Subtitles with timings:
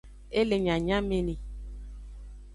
[0.39, 1.35] E le nyanyameni.